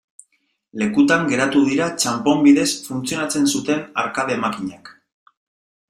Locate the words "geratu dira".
1.33-1.89